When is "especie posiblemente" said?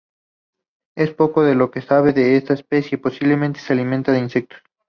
2.55-3.59